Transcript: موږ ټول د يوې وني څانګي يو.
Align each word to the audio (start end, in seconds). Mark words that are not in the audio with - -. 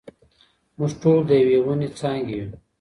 موږ 0.77 0.91
ټول 1.01 1.17
د 1.29 1.31
يوې 1.41 1.57
وني 1.65 1.87
څانګي 1.99 2.35
يو. 2.41 2.49